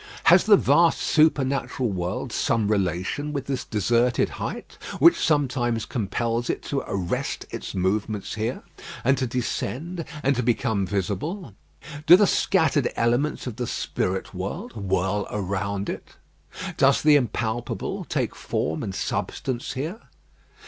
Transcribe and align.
Has 0.23 0.45
the 0.45 0.57
vast 0.57 0.99
supernatural 0.99 1.91
world 1.91 2.31
some 2.31 2.67
relation 2.69 3.31
with 3.33 3.45
this 3.45 3.63
deserted 3.63 4.29
height, 4.29 4.79
which 4.97 5.19
sometimes 5.23 5.85
compels 5.85 6.49
it 6.49 6.63
to 6.63 6.83
arrest 6.87 7.45
its 7.51 7.75
movements 7.75 8.33
here, 8.33 8.63
and 9.03 9.15
to 9.19 9.27
descend 9.27 10.03
and 10.23 10.35
to 10.35 10.41
become 10.41 10.87
visible? 10.87 11.53
Do 12.07 12.15
the 12.15 12.25
scattered 12.25 12.91
elements 12.95 13.45
of 13.45 13.57
the 13.57 13.67
spirit 13.67 14.33
world 14.33 14.75
whirl 14.75 15.27
around 15.29 15.87
it? 15.87 16.15
Does 16.77 17.03
the 17.03 17.15
impalpable 17.15 18.03
take 18.05 18.33
form 18.33 18.81
and 18.81 18.95
substance 18.95 19.73
here? 19.73 19.99